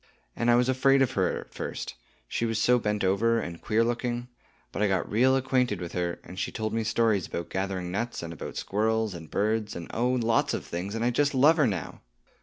And 0.35 0.49
I 0.49 0.55
was 0.55 0.67
afraid 0.67 1.03
of 1.03 1.11
her 1.11 1.41
at 1.41 1.53
first, 1.53 1.93
she 2.27 2.43
was 2.43 2.59
so 2.59 2.79
bent 2.79 3.03
over, 3.03 3.39
and 3.39 3.57
was 3.57 3.61
queer 3.61 3.83
looking. 3.83 4.29
But 4.71 4.81
I 4.81 4.87
got 4.87 5.07
real 5.07 5.33
well 5.33 5.37
acquainted 5.37 5.79
with 5.79 5.91
her, 5.91 6.17
and 6.23 6.39
she 6.39 6.51
told 6.51 6.73
me 6.73 6.83
stories 6.83 7.27
about 7.27 7.51
gathering 7.51 7.91
nuts, 7.91 8.23
and 8.23 8.33
about 8.33 8.57
squirrels 8.57 9.13
and 9.13 9.29
birds, 9.29 9.75
and 9.75 9.91
oh, 9.93 10.09
lots 10.09 10.55
of 10.55 10.65
things, 10.65 10.95
and 10.95 11.05
I 11.05 11.11
just 11.11 11.35
love 11.35 11.57
her 11.57 11.67
now! 11.67 12.01